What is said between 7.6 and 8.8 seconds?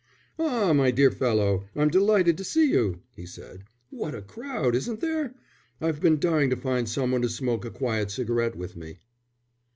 a quiet cigarette with